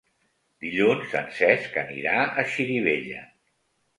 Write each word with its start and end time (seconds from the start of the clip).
Dilluns 0.63 1.11
en 1.19 1.27
Cesc 1.41 1.77
anirà 1.83 2.15
a 2.25 2.45
Xirivella. 2.53 3.21